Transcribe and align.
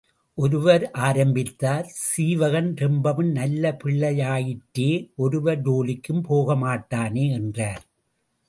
ஒருவர் 0.37 0.83
ஆரம்பித்தார், 0.91 1.87
சீவகன் 2.05 2.75
ரொம்பவும் 2.75 3.31
நல்ல 3.31 3.73
பிள்ளையாயிற்றே 3.83 4.89
ஒருவர் 5.15 5.61
ஜோலிக்கும் 5.61 6.25
போகமாட்டானே 6.29 7.25
என்றார். 7.31 7.83